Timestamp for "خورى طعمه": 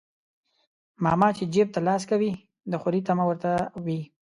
2.81-3.25